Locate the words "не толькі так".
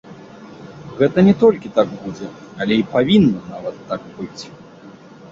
1.27-1.91